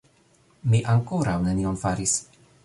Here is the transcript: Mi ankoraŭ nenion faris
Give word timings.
Mi 0.73 0.79
ankoraŭ 0.93 1.37
nenion 1.49 1.79
faris 1.85 2.17